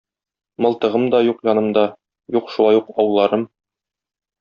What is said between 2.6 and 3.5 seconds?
ук ауларым.